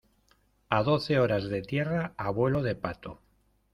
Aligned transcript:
a 0.77 0.81
doce 0.89 1.19
horas 1.19 1.45
de 1.47 1.61
tierra 1.61 2.15
a 2.17 2.31
vuelo 2.31 2.63
de 2.63 2.73
pato. 2.73 3.21